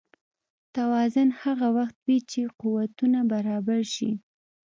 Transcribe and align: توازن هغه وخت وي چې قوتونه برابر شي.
توازن 0.75 1.29
هغه 1.41 1.67
وخت 1.77 1.97
وي 2.05 2.17
چې 2.31 2.41
قوتونه 2.61 3.19
برابر 3.31 3.81
شي. 3.95 4.11